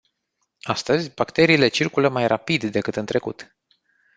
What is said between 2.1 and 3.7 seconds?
rapid decât în trecut.